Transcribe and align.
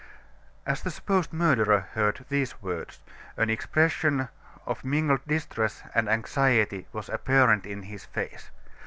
As 0.65 0.81
the 0.81 0.89
supposed 0.89 1.31
murderer 1.31 1.81
heard 1.93 2.25
these 2.27 2.59
words, 2.59 3.03
an 3.37 3.51
expression 3.51 4.29
of 4.65 4.83
mingled 4.83 5.23
distress 5.27 5.83
and 5.93 6.09
anxiety 6.09 6.87
was 6.91 7.07
apparent 7.07 7.67
in 7.67 7.83
his 7.83 8.03
face. 8.05 8.49